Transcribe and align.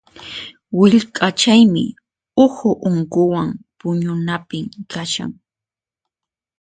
Willkachaymi 0.77 1.83
uhu 2.45 2.69
unquywan 2.87 3.49
puñunapim 3.79 4.65
kashan. 4.91 5.31